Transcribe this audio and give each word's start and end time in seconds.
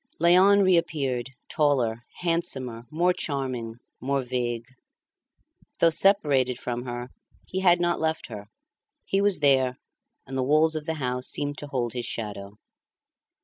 Léon 0.19 0.63
reappeared, 0.63 1.29
taller, 1.47 2.05
handsomer, 2.21 2.85
more 2.89 3.13
charming, 3.13 3.75
more 4.01 4.23
vague. 4.23 4.65
Though 5.79 5.91
separated 5.91 6.57
from 6.57 6.85
her, 6.85 7.09
he 7.45 7.59
had 7.59 7.79
not 7.79 7.99
left 7.99 8.25
her; 8.25 8.47
he 9.05 9.21
was 9.21 9.41
there, 9.41 9.77
and 10.25 10.35
the 10.35 10.43
walls 10.43 10.75
of 10.75 10.87
the 10.87 10.95
house 10.95 11.27
seemed 11.27 11.59
to 11.59 11.67
hold 11.67 11.93
his 11.93 12.07
shadow. 12.07 12.57